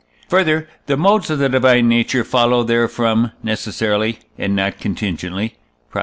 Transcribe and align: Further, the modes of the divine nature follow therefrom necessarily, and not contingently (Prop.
Further, 0.29 0.67
the 0.87 0.97
modes 0.97 1.29
of 1.29 1.37
the 1.37 1.47
divine 1.47 1.87
nature 1.87 2.23
follow 2.23 2.63
therefrom 2.63 3.33
necessarily, 3.43 4.17
and 4.35 4.55
not 4.55 4.79
contingently 4.79 5.57
(Prop. 5.91 5.99